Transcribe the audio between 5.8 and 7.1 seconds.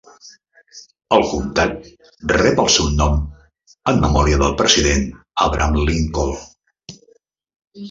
Lincoln.